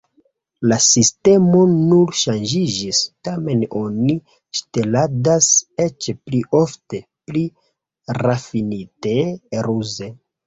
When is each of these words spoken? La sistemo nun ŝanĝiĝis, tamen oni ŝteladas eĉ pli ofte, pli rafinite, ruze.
La 0.69 0.77
sistemo 0.83 1.59
nun 1.73 2.07
ŝanĝiĝis, 2.21 3.01
tamen 3.27 3.59
oni 3.81 4.15
ŝteladas 4.59 5.51
eĉ 5.85 6.07
pli 6.29 6.41
ofte, 6.63 7.01
pli 7.31 7.43
rafinite, 8.23 9.15
ruze. 9.69 10.11